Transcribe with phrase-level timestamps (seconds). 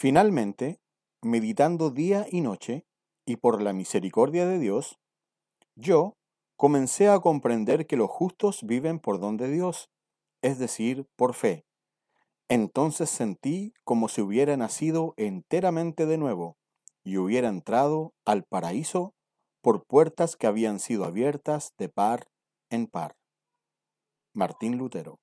[0.00, 0.80] Finalmente,
[1.20, 2.86] meditando día y noche,
[3.26, 4.98] y por la misericordia de Dios,
[5.76, 6.16] yo
[6.56, 9.90] comencé a comprender que los justos viven por don de Dios,
[10.40, 11.66] es decir, por fe.
[12.48, 16.56] Entonces sentí como si hubiera nacido enteramente de nuevo
[17.04, 19.12] y hubiera entrado al paraíso
[19.60, 22.26] por puertas que habían sido abiertas de par
[22.70, 23.16] en par.
[24.32, 25.20] Martín Lutero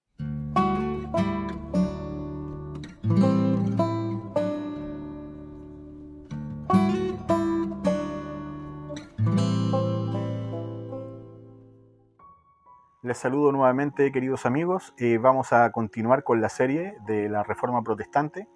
[13.07, 14.93] Les saludo nuevamente, queridos amigos.
[14.97, 18.49] eh, vamos a continuar con la serie de la Reforma Protestante.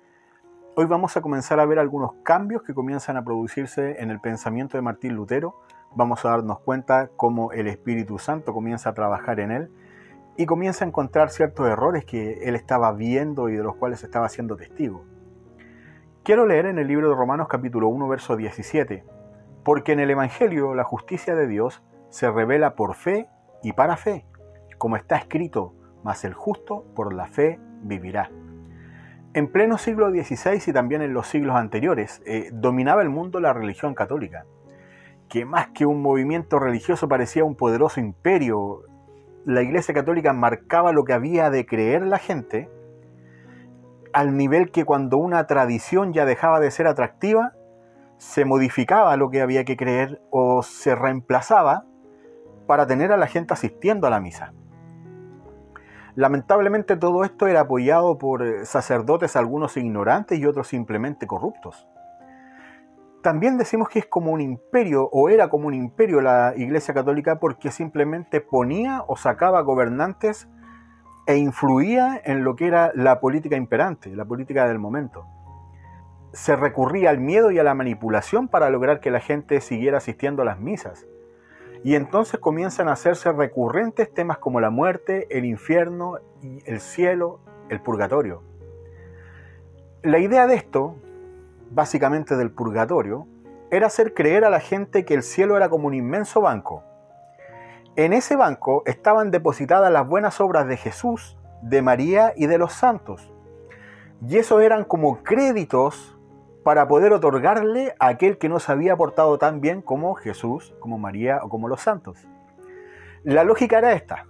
[0.75, 4.77] Hoy vamos a comenzar a ver algunos cambios que comienzan a producirse en el pensamiento
[4.77, 5.55] de Martín Lutero.
[5.95, 9.71] Vamos a darnos cuenta cómo el Espíritu Santo comienza a trabajar en él
[10.35, 14.27] y comienza a encontrar ciertos errores que él estaba viendo y de los cuales estaba
[14.27, 15.05] siendo testigo.
[16.23, 19.05] Quiero leer en el libro de Romanos capítulo 1, verso 17,
[19.63, 23.29] porque en el Evangelio la justicia de Dios se revela por fe
[23.63, 24.25] y para fe
[24.81, 28.31] como está escrito, mas el justo por la fe vivirá.
[29.35, 33.53] En pleno siglo XVI y también en los siglos anteriores, eh, dominaba el mundo la
[33.53, 34.47] religión católica,
[35.29, 38.81] que más que un movimiento religioso parecía un poderoso imperio.
[39.45, 42.67] La Iglesia Católica marcaba lo que había de creer la gente,
[44.13, 47.53] al nivel que cuando una tradición ya dejaba de ser atractiva,
[48.17, 51.85] se modificaba lo que había que creer o se reemplazaba
[52.65, 54.53] para tener a la gente asistiendo a la misa.
[56.15, 61.87] Lamentablemente todo esto era apoyado por eh, sacerdotes, algunos ignorantes y otros simplemente corruptos.
[63.21, 67.39] También decimos que es como un imperio, o era como un imperio la Iglesia Católica,
[67.39, 70.49] porque simplemente ponía o sacaba gobernantes
[71.27, 75.27] e influía en lo que era la política imperante, la política del momento.
[76.33, 80.41] Se recurría al miedo y a la manipulación para lograr que la gente siguiera asistiendo
[80.41, 81.05] a las misas.
[81.83, 86.19] Y entonces comienzan a hacerse recurrentes temas como la muerte, el infierno,
[86.65, 88.43] el cielo, el purgatorio.
[90.03, 90.95] La idea de esto,
[91.71, 93.27] básicamente del purgatorio,
[93.71, 96.83] era hacer creer a la gente que el cielo era como un inmenso banco.
[97.95, 102.73] En ese banco estaban depositadas las buenas obras de Jesús, de María y de los
[102.73, 103.31] santos.
[104.27, 106.10] Y esos eran como créditos
[106.63, 110.99] para poder otorgarle a aquel que no se había portado tan bien como Jesús, como
[110.99, 112.27] María o como los santos.
[113.23, 114.27] La lógica era esta.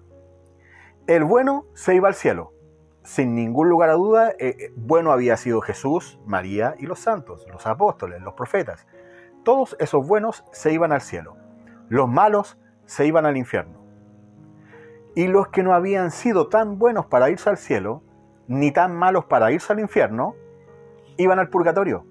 [1.07, 2.53] El bueno se iba al cielo.
[3.03, 7.45] Sin ningún lugar a duda, eh, eh, bueno había sido Jesús, María y los santos,
[7.51, 8.87] los apóstoles, los profetas.
[9.43, 11.35] Todos esos buenos se iban al cielo.
[11.89, 13.81] Los malos se iban al infierno.
[15.15, 18.03] Y los que no habían sido tan buenos para irse al cielo,
[18.47, 20.35] ni tan malos para irse al infierno,
[21.17, 22.05] iban al purgatorio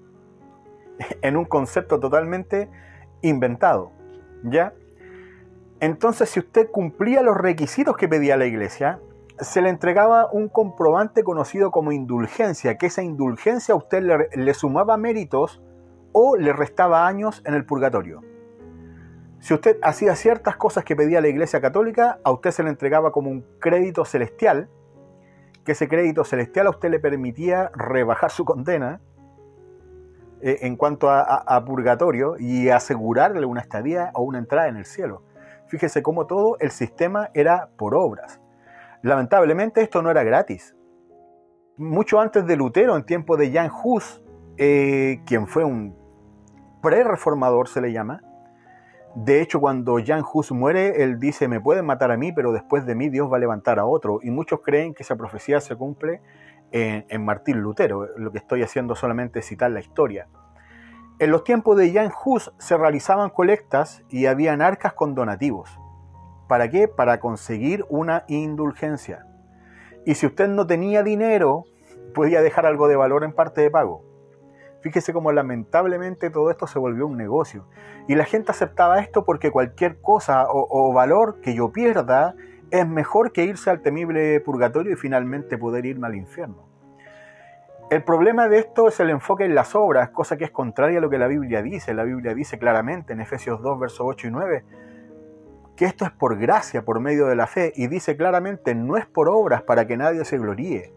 [1.21, 2.69] en un concepto totalmente
[3.21, 3.91] inventado.
[4.43, 4.73] ¿Ya?
[5.79, 8.99] Entonces, si usted cumplía los requisitos que pedía la iglesia,
[9.39, 14.53] se le entregaba un comprobante conocido como indulgencia, que esa indulgencia a usted le, le,
[14.53, 15.61] sumaba méritos
[16.11, 18.21] o le restaba años en el purgatorio.
[19.39, 23.11] Si usted hacía ciertas cosas que pedía la Iglesia Católica, a usted se le entregaba
[23.11, 24.69] como un crédito celestial,
[25.65, 29.01] que ese crédito celestial a usted le permitía rebajar su condena
[30.41, 35.23] eh, en cuanto a, purgatorio y asegurarle una estadía o una entrada en el cielo.
[35.67, 38.41] Fíjese cómo todo el sistema era por obras.
[39.01, 40.75] Lamentablemente esto no era gratis.
[41.77, 44.21] Mucho antes de Lutero, en tiempo de Jan Hus,
[44.57, 45.95] eh, quien fue un
[46.81, 48.21] pre-reformador se le llama,
[49.15, 52.85] de hecho, cuando Jan Hus muere, él dice, me pueden matar a mí, pero después
[52.85, 54.19] de mí Dios va a levantar a otro.
[54.23, 56.21] Y muchos creen que esa profecía se cumple
[56.71, 58.07] en, Martín Lutero.
[58.17, 60.27] Lo que estoy haciendo solamente es citar la historia.
[61.19, 65.69] En los tiempos de Jan Hus se realizaban colectas y habían arcas con donativos.
[66.47, 66.87] ¿Para qué?
[66.87, 69.25] Para conseguir una indulgencia.
[70.05, 71.65] Y si usted no tenía dinero,
[72.13, 74.03] podía dejar algo de valor en parte de pago.
[74.81, 77.67] Fíjese cómo lamentablemente todo esto se volvió un negocio.
[78.07, 82.33] Y la gente aceptaba esto porque cualquier cosa o, o valor que yo pierda
[82.71, 86.70] es mejor que irse al temible purgatorio y finalmente poder irme al infierno.
[87.91, 91.01] El problema de esto es el enfoque en las obras, cosa que es contraria a
[91.01, 91.93] lo que la Biblia dice.
[91.93, 94.63] La Biblia dice claramente en Efesios 2, versos 8 y 9,
[95.75, 99.05] que esto es por gracia, por medio de la fe, y dice claramente, no es
[99.05, 100.93] por obras para que nadie se gloríe.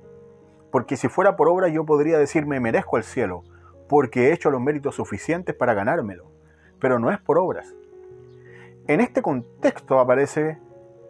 [0.71, 3.43] Porque si fuera por obras yo podría decir, me merezco el cielo,
[3.89, 6.31] porque he hecho los méritos suficientes para ganármelo.
[6.79, 7.75] Pero no es por obras.
[8.87, 10.61] En este contexto aparece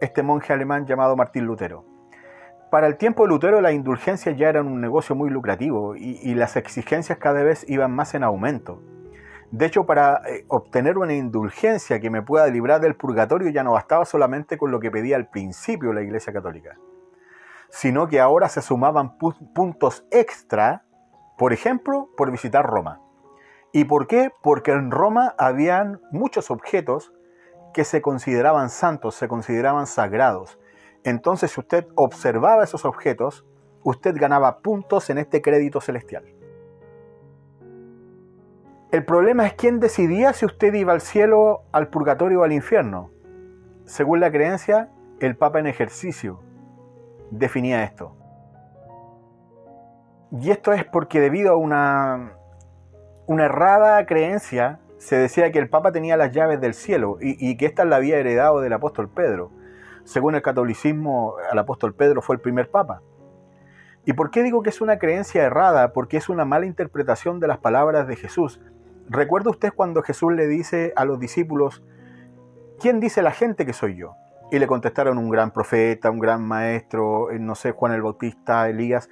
[0.01, 1.94] este monje alemán llamado Martín Lutero.
[2.69, 6.55] Para el tiempo de Lutero las indulgencias ya eran un negocio muy lucrativo y, las
[6.55, 8.81] exigencias cada vez iban más en aumento.
[9.51, 13.73] De hecho, para eh, obtener una indulgencia que me pueda librar del purgatorio ya no
[13.73, 16.77] bastaba solamente con lo que pedía al principio la Iglesia Católica,
[17.69, 20.83] sino que ahora se sumaban puntos extra,
[21.37, 22.99] por ejemplo, por visitar Roma.
[23.71, 24.31] ¿Y por qué?
[24.41, 27.13] Porque en Roma habían muchos objetos
[27.73, 30.57] que se consideraban santos, se consideraban sagrados,
[31.05, 33.45] entonces, si usted observaba esos objetos,
[33.83, 36.25] usted ganaba puntos en este crédito celestial.
[38.91, 43.11] El problema es quién decidía si usted iba al cielo, al purgatorio o al infierno.
[43.85, 46.39] Según la creencia, el Papa en ejercicio
[47.29, 48.15] definía esto.
[50.31, 52.33] Y esto es porque debido a una,
[53.27, 57.57] una errada creencia, se decía que el Papa tenía las llaves del cielo y, y
[57.57, 59.51] que ésta la había heredado del apóstol Pedro.
[60.05, 63.01] Según el catolicismo, el apóstol Pedro fue el primer papa.
[64.05, 65.91] ¿Y por qué digo que es una creencia errada?
[65.91, 68.61] Porque es una mala interpretación de las palabras de Jesús.
[69.09, 71.83] ¿Recuerda usted cuando Jesús le dice a los discípulos,
[72.79, 74.15] ¿quién dice la gente que soy yo?
[74.51, 78.69] Y le contestaron un gran profeta, un gran maestro, eh, no sé, Juan el Bautista,
[78.69, 79.09] Elías.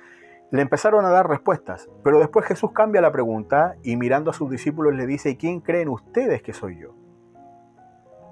[0.51, 4.51] Le empezaron a dar respuestas, pero después Jesús cambia la pregunta y mirando a sus
[4.51, 6.93] discípulos le dice, ¿quién creen ustedes que soy yo?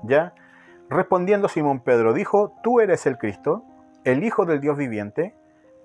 [0.03, 0.35] ¿Ya?
[0.91, 3.63] Respondiendo Simón Pedro dijo, Tú eres el Cristo,
[4.03, 5.33] el Hijo del Dios viviente.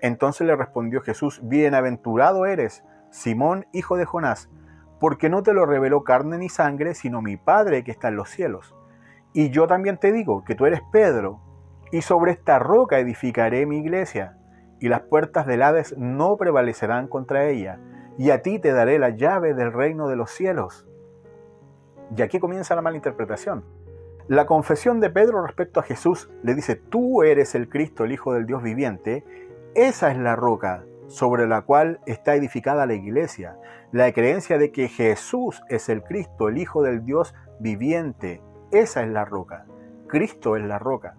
[0.01, 4.49] Entonces le respondió Jesús, Bienaventurado eres, Simón, hijo de Jonás,
[4.99, 8.29] porque no te lo reveló carne ni sangre, sino mi Padre que está en los
[8.29, 8.75] cielos.
[9.31, 11.39] Y yo también te digo que tú eres Pedro,
[11.89, 14.37] y sobre esta roca edificaré mi iglesia,
[14.81, 17.79] y las puertas del Hades no prevalecerán contra ella,
[18.17, 20.85] y a ti te daré la llave del reino de los cielos.
[22.13, 23.76] Y aquí comienza la malinterpretación.
[24.27, 28.33] La confesión de Pedro respecto a Jesús le dice, tú eres el Cristo, el Hijo
[28.33, 29.23] del Dios viviente.
[29.73, 33.57] Esa es la roca sobre la cual está edificada la iglesia.
[33.93, 38.41] La creencia de que Jesús es el Cristo, el Hijo del Dios viviente.
[38.71, 39.65] Esa es la roca.
[40.07, 41.15] Cristo es la roca.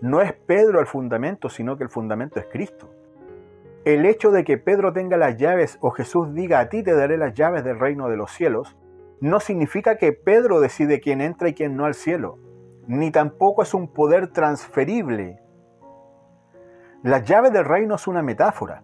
[0.00, 2.94] No es Pedro el fundamento, sino que el fundamento es Cristo.
[3.84, 7.18] El hecho de que Pedro tenga las llaves o Jesús diga a ti te daré
[7.18, 8.74] las llaves del reino de los cielos
[9.22, 12.40] no significa que Pedro decide quién entra y quién no al cielo,
[12.88, 15.40] ni tampoco es un poder transferible.
[17.04, 18.82] La llave del reino es una metáfora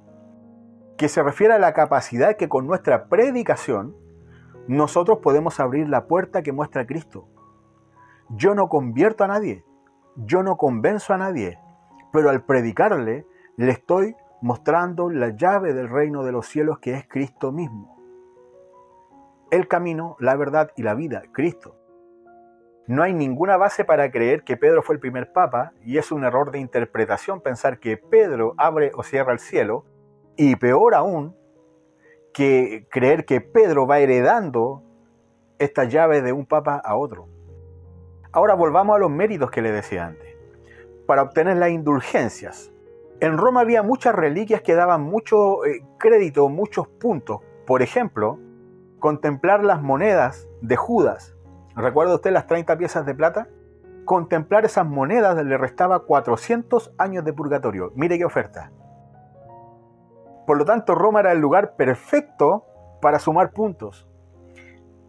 [0.96, 3.96] que se refiere a la capacidad que con nuestra predicación
[4.69, 7.26] nosotros podemos abrir la puerta que muestra Cristo.
[8.29, 9.64] Yo no convierto a nadie,
[10.14, 11.58] yo no convenzo a nadie,
[12.12, 13.26] pero al predicarle
[13.56, 17.98] le estoy mostrando la llave del reino de los cielos que es Cristo mismo
[19.50, 21.77] el camino, la verdad y la vida, Cristo.
[22.87, 26.25] No hay ninguna base para creer que Pedro fue el primer papa y es un
[26.25, 29.85] error de interpretación pensar que Pedro abre o cierra el cielo
[30.37, 31.37] y peor aún
[32.33, 34.83] que creer que Pedro va heredando
[35.59, 37.29] esta llave de un papa a otro.
[38.33, 40.37] Ahora volvamos a los méritos que le decía antes.
[41.06, 42.73] Para obtener las indulgencias.
[43.21, 47.41] En Roma había muchas reliquias que daban mucho eh, crédito, muchos puntos.
[47.67, 48.39] Por ejemplo,
[48.99, 51.35] contemplar las monedas de Judas.
[51.77, 53.49] ¿Recuerda usted las 30 piezas de plata?
[54.05, 57.93] Contemplar esas monedas le restaba 400 años de purgatorio.
[57.95, 58.73] Mire qué oferta.
[60.47, 62.65] Por lo tanto, Roma era el lugar perfecto
[63.00, 64.08] para sumar puntos.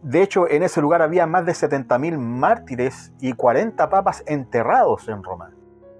[0.02, 5.22] De hecho, en ese lugar había más de 70.000 mártires y 40 papas enterrados en
[5.22, 5.50] Roma.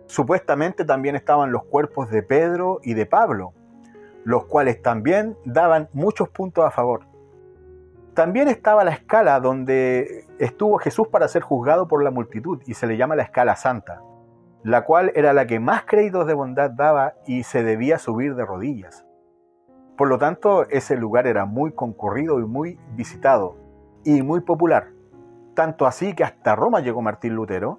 [0.07, 3.53] Supuestamente también estaban los cuerpos de Pedro y de Pablo,
[4.25, 7.10] los cuales también daban muchos puntos a favor.
[8.15, 12.87] También estaba la escala donde estuvo Jesús para ser juzgado por la multitud y se
[12.87, 14.03] le llama la escala santa,
[14.65, 18.45] la cual era la que más créditos de bondad daba y se debía subir de
[18.45, 19.07] rodillas.
[19.97, 23.57] Por lo tanto, ese lugar era muy concurrido y muy visitado
[24.05, 24.89] y muy popular,
[25.55, 27.79] tanto así que hasta Roma llegó Martín Lutero,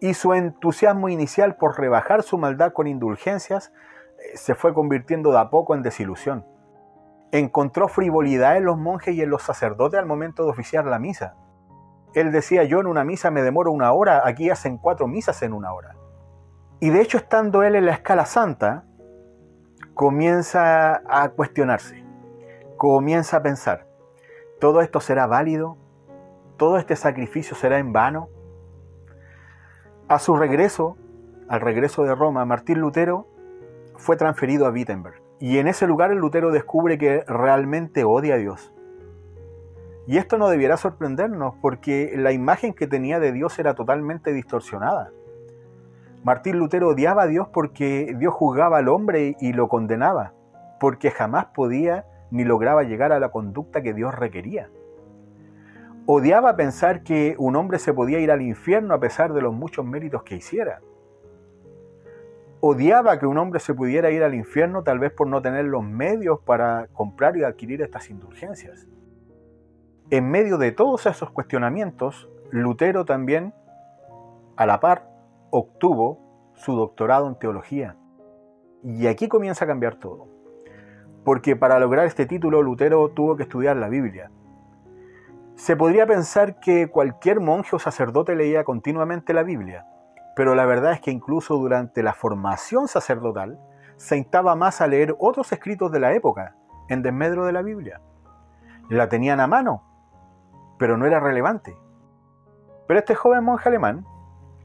[0.00, 3.72] y su entusiasmo inicial por rebajar su maldad con indulgencias
[4.18, 6.44] eh, se fue convirtiendo de a poco en desilusión
[7.32, 11.34] encontró frivolidad en los monjes y en los sacerdotes al momento de oficiar la misa.
[12.14, 15.54] Él decía, yo en una misa me demoro una hora, aquí hacen cuatro misas en
[15.54, 15.96] una hora.
[16.78, 18.84] Y de hecho, estando él en la escala santa,
[19.94, 22.04] comienza a cuestionarse,
[22.76, 23.86] comienza a pensar,
[24.60, 25.78] ¿todo esto será válido?
[26.58, 28.28] ¿Todo este sacrificio será en vano?
[30.06, 30.98] A su regreso,
[31.48, 33.26] al regreso de Roma, Martín Lutero
[33.96, 35.21] fue transferido a Wittenberg.
[35.42, 38.72] Y en ese lugar el Lutero descubre que realmente odia a Dios.
[40.06, 45.10] Y esto no debiera sorprendernos porque la imagen que tenía de Dios era totalmente distorsionada.
[46.22, 50.32] Martín Lutero odiaba a Dios porque Dios juzgaba al hombre y lo condenaba,
[50.78, 54.70] porque jamás podía ni lograba llegar a la conducta que Dios requería.
[56.06, 59.84] Odiaba pensar que un hombre se podía ir al infierno a pesar de los muchos
[59.84, 60.82] méritos que hiciera.
[62.64, 65.82] Odiaba que un hombre se pudiera ir al infierno tal vez por no tener los
[65.82, 68.86] medios para comprar y adquirir estas indulgencias.
[70.10, 73.52] En medio de todos esos cuestionamientos, Lutero también,
[74.56, 75.08] a la par,
[75.50, 77.96] obtuvo su doctorado en teología.
[78.84, 80.28] Y aquí comienza a cambiar todo.
[81.24, 84.30] Porque para lograr este título Lutero tuvo que estudiar la Biblia.
[85.56, 89.84] Se podría pensar que cualquier monje o sacerdote leía continuamente la Biblia,
[90.34, 93.58] pero la verdad es que incluso durante la formación sacerdotal
[93.96, 96.56] se instaba más a leer otros escritos de la época,
[96.88, 98.00] en desmedro de la Biblia.
[98.88, 99.82] La tenían a mano,
[100.78, 101.76] pero no era relevante.
[102.86, 104.04] Pero este joven monje alemán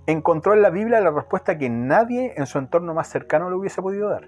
[0.08, 3.82] encontró en la Biblia la respuesta que nadie en su entorno más cercano le hubiese
[3.82, 4.28] podido dar.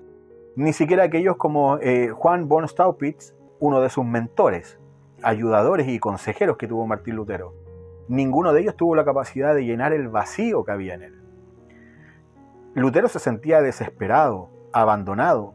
[0.55, 4.79] Ni siquiera aquellos como eh, Juan von Staupitz, uno de sus mentores,
[5.23, 7.53] ayudadores y consejeros que tuvo Martín Lutero.
[8.07, 11.21] Ninguno de ellos tuvo la capacidad de llenar el vacío que había en él.
[12.73, 15.53] Lutero se sentía desesperado, abandonado.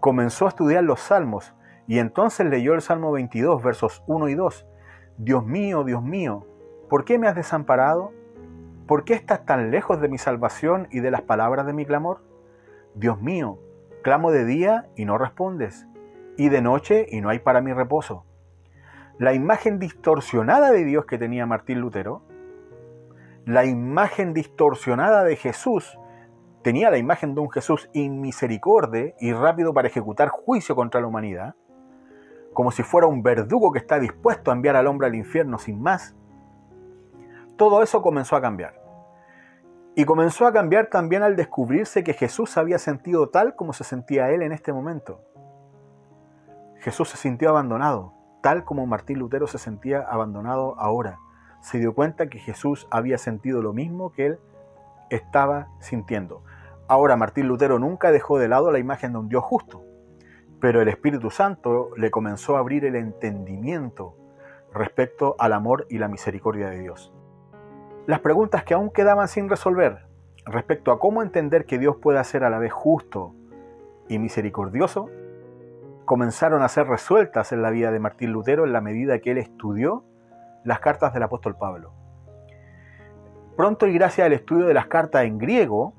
[0.00, 1.54] Comenzó a estudiar los salmos
[1.86, 4.66] y entonces leyó el Salmo 22, versos 1 y 2.
[5.18, 6.46] Dios mío, Dios mío,
[6.88, 8.12] ¿por qué me has desamparado?
[8.86, 12.22] ¿Por qué estás tan lejos de mi salvación y de las palabras de mi clamor?
[12.94, 13.58] Dios mío,
[14.02, 15.86] clamo de día y no respondes,
[16.36, 18.24] y de noche y no hay para mi reposo
[19.18, 22.22] la imagen distorsionada de Dios que tenía Martín Lutero,
[23.44, 25.98] la imagen distorsionada de Jesús,
[26.64, 31.54] tenía la imagen de un Jesús inmisericorde y rápido para ejecutar juicio contra la humanidad,
[32.54, 35.82] como si fuera un verdugo que está dispuesto a enviar al hombre al infierno sin
[35.82, 36.16] más.
[37.58, 38.82] Todo eso comenzó a cambiar.
[39.94, 44.30] Y comenzó a cambiar también al descubrirse que Jesús había sentido tal como se sentía
[44.30, 45.20] él en este momento.
[46.80, 51.18] Jesús se sintió abandonado, tal como Martín Lutero se sentía abandonado ahora.
[51.60, 54.38] Se dio cuenta que Jesús había sentido lo mismo que él
[55.10, 56.42] estaba sintiendo.
[56.86, 59.82] Ahora Martín Lutero nunca dejó de lado la imagen de un Dios justo,
[60.60, 64.14] pero el Espíritu Santo le comenzó a abrir el entendimiento
[64.72, 67.12] respecto al amor y la misericordia de Dios.
[68.06, 70.06] Las preguntas que aún quedaban sin resolver
[70.44, 73.34] respecto a cómo entender que Dios puede ser a la vez justo
[74.08, 75.08] y misericordioso
[76.04, 79.38] comenzaron a ser resueltas en la vida de Martín Lutero en la medida que él
[79.38, 80.04] estudió
[80.64, 81.92] las cartas del apóstol Pablo.
[83.56, 85.94] Pronto y gracias al estudio de las cartas en griego,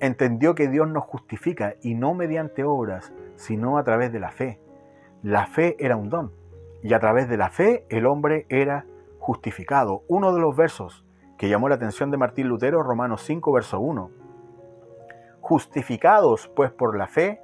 [0.00, 4.60] entendió que Dios nos justifica y no mediante obras, sino a través de la fe.
[5.22, 6.32] La fe era un don
[6.82, 8.86] y a través de la fe el hombre era
[9.18, 10.02] justificado.
[10.08, 11.04] Uno de los versos
[11.36, 14.10] que llamó la atención de Martín Lutero, Romanos 5, verso 1.
[15.40, 17.40] Justificados pues por la fe,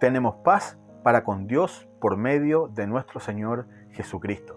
[0.00, 4.55] tenemos paz para con Dios por medio de nuestro Señor Jesucristo.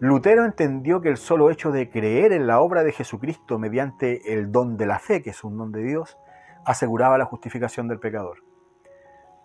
[0.00, 4.52] Lutero entendió que el solo hecho de creer en la obra de Jesucristo mediante el
[4.52, 6.16] don de la fe, que es un don de Dios,
[6.64, 8.44] aseguraba la justificación del pecador.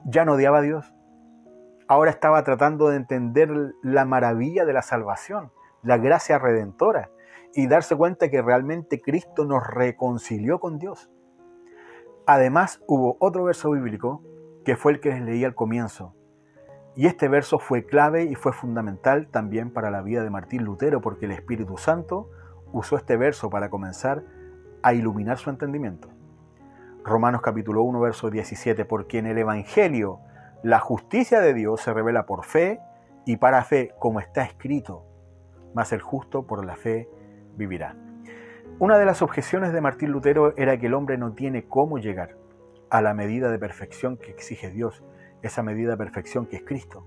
[0.06, 0.94] Ya no odiaba a Dios.
[1.88, 3.50] Ahora estaba tratando de entender
[3.82, 7.10] la maravilla de la salvación, la gracia redentora,
[7.56, 11.10] y darse cuenta que realmente Cristo nos reconcilió con Dios.
[12.28, 14.22] Además, hubo otro verso bíblico
[14.66, 16.16] que fue el que les leí al comienzo.
[16.96, 21.02] Y este verso fue clave y fue fundamental también para la vida de Martín Lutero,
[21.02, 22.30] porque el Espíritu Santo
[22.72, 24.24] usó este verso para comenzar
[24.84, 26.10] a iluminar su entendimiento.
[27.04, 30.20] Romanos capítulo 1, verso 17, porque en el Evangelio
[30.62, 32.80] la justicia de Dios se revela por fe
[33.26, 35.04] y para fe, como está escrito,
[35.74, 37.10] mas el justo por la fe
[37.56, 37.96] vivirá.
[38.80, 42.38] Una de las objeciones de Martín Lutero era que el hombre no tiene cómo llegar
[42.90, 45.04] a la medida de perfección que exige Dios,
[45.44, 47.06] esa medida de perfección que es Cristo.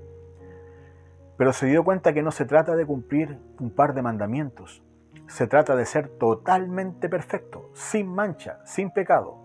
[1.37, 4.83] Pero se dio cuenta que no se trata de cumplir un par de mandamientos,
[5.27, 9.39] se trata de ser totalmente perfecto, sin mancha, sin pecado.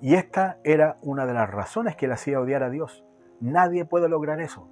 [0.00, 3.04] Y esta era una de las razones que le hacía odiar a Dios.
[3.40, 4.68] Nadie puede lograr eso.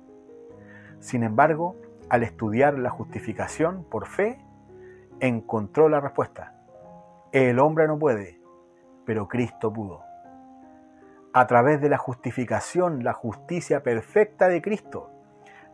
[0.99, 1.77] Sin embargo,
[2.09, 4.45] al estudiar la justificación por fe,
[5.21, 6.55] encontró la respuesta.
[7.31, 8.41] El hombre no puede,
[9.07, 10.12] pero Cristo pudo
[11.33, 15.11] a través de la justificación, la justicia perfecta de Cristo,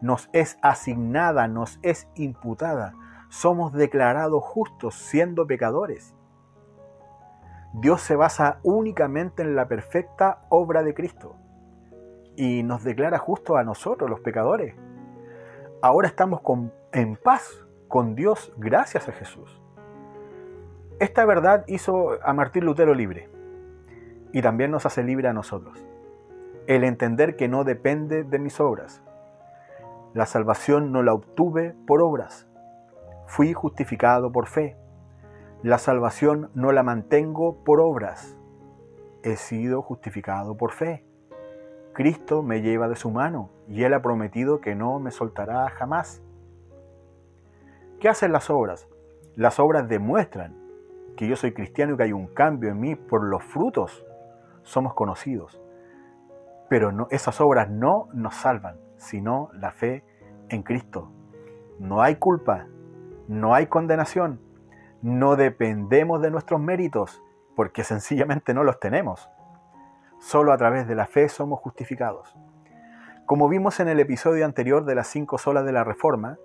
[0.00, 2.94] nos es asignada, nos es imputada.
[3.28, 6.14] Somos declarados justos siendo pecadores.
[7.74, 11.36] Dios se basa únicamente en la perfecta obra de Cristo
[12.36, 14.76] y nos declara justos a nosotros, los pecadores.
[15.82, 16.40] Ahora estamos
[16.92, 19.60] en paz con Dios gracias a Jesús.
[21.00, 23.38] Esta verdad hizo a Martín Lutero libre
[24.32, 25.87] y también nos hace libre a nosotros.
[26.66, 29.02] El entender que no depende de mis obras.
[30.14, 32.47] La salvación no la obtuve por obras.
[33.26, 34.76] Fui justificado por fe.
[35.62, 38.37] La salvación no la mantengo por obras.
[39.23, 41.04] He sido justificado por fe.
[41.92, 46.23] Cristo me lleva de su mano y Él ha prometido que no me soltará jamás.
[47.99, 48.87] ¿Qué hacen las obras?
[49.35, 50.56] Las obras demuestran
[51.16, 54.06] que yo soy cristiano y que hay un cambio en mí por los frutos.
[54.68, 55.58] Somos conocidos.
[56.68, 60.04] Pero esas obras no nos salvan, sino la fe
[60.50, 61.10] en Cristo.
[61.78, 62.66] No hay culpa,
[63.28, 64.42] no hay condenación,
[65.00, 67.22] no dependemos de nuestros méritos,
[67.56, 69.30] porque sencillamente no los tenemos.
[70.18, 72.37] Solo a través de la fe somos justificados.
[73.25, 76.37] Como vimos en el episodio anterior de las cinco solas de la Reforma,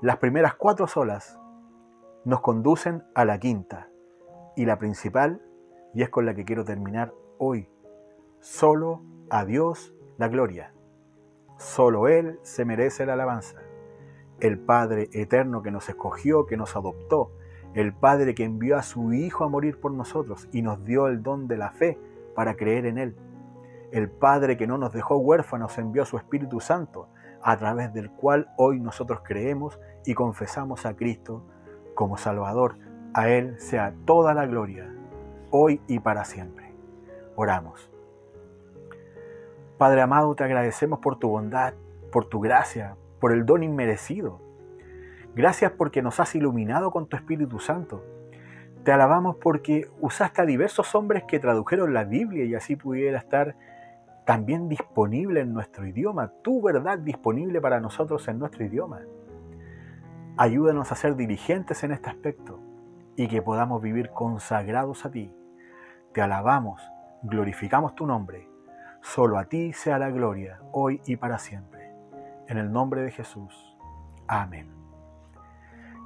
[0.00, 1.38] las primeras cuatro solas
[2.24, 3.90] nos conducen a la quinta
[4.56, 5.42] y la principal,
[5.92, 7.68] y es con la que quiero terminar hoy.
[8.40, 10.72] Solo a Dios la gloria.
[11.58, 13.58] Solo Él se merece la alabanza.
[14.40, 17.32] El Padre eterno que nos escogió, que nos adoptó,
[17.74, 21.22] el Padre que envió a su Hijo a morir por nosotros y nos dio el
[21.22, 21.98] don de la fe
[22.34, 23.16] para creer en Él.
[23.92, 27.08] El Padre que no nos dejó huérfanos envió a su Espíritu Santo,
[27.42, 31.46] a través del cual hoy nosotros creemos y confesamos a Cristo
[31.94, 32.76] como Salvador.
[33.14, 34.92] A Él sea toda la gloria,
[35.50, 36.65] hoy y para siempre.
[37.36, 37.90] Oramos.
[39.78, 41.74] Padre amado, te agradecemos por tu bondad,
[42.10, 44.40] por tu gracia, por el don inmerecido.
[45.34, 48.02] Gracias porque nos has iluminado con tu Espíritu Santo.
[48.84, 53.54] Te alabamos porque usaste a diversos hombres que tradujeron la Biblia y así pudiera estar
[54.24, 59.02] también disponible en nuestro idioma, tu verdad disponible para nosotros en nuestro idioma.
[60.38, 62.58] Ayúdanos a ser diligentes en este aspecto
[63.14, 65.30] y que podamos vivir consagrados a ti.
[66.12, 66.82] Te alabamos,
[67.28, 68.48] glorificamos tu nombre
[69.06, 71.92] Solo a ti sea la gloria, hoy y para siempre.
[72.48, 73.54] En el nombre de Jesús.
[74.26, 74.68] Amén.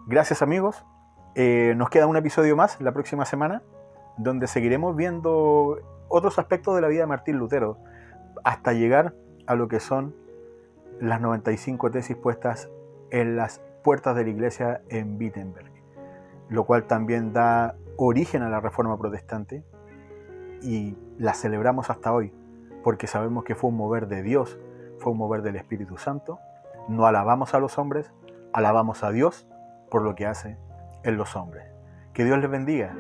[0.07, 0.85] Gracias amigos.
[1.35, 3.63] Eh, nos queda un episodio más la próxima semana,
[4.19, 5.79] donde seguiremos viendo
[6.09, 7.79] otros aspectos de la vida de Martín Lutero,
[8.45, 9.15] hasta llegar
[9.47, 10.15] a lo que son
[11.01, 12.69] las 95 tesis puestas
[13.11, 15.73] en las puertas de la iglesia en Wittenberg,
[16.51, 19.65] lo cual también da origen a la reforma protestante
[20.63, 22.33] y la celebramos hasta hoy
[22.83, 24.59] porque sabemos que fue un mover de Dios,
[24.99, 26.39] fue un mover del Espíritu Santo.
[26.89, 28.11] No alabamos a los hombres,
[28.55, 29.47] alabamos a Dios
[29.91, 30.57] por lo que hace
[31.05, 31.65] en los hombres.
[32.15, 32.97] Que Dios les bendiga.